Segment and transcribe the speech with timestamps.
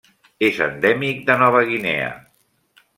[0.47, 2.11] És endèmic de Nova Guinea.